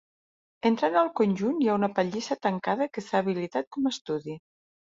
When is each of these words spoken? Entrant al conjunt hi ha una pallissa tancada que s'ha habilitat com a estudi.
Entrant 0.69 0.97
al 1.01 1.11
conjunt 1.19 1.59
hi 1.65 1.69
ha 1.73 1.77
una 1.81 1.91
pallissa 1.99 2.39
tancada 2.47 2.91
que 2.95 3.07
s'ha 3.09 3.23
habilitat 3.25 3.73
com 3.77 3.87
a 3.87 3.93
estudi. 3.99 4.39